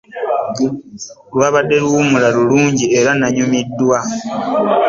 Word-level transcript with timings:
Lwabadde 1.35 1.75
luwummula 1.83 2.27
lulungi 2.35 2.85
era 2.97 3.09
nnanyumiddwa. 3.15 3.97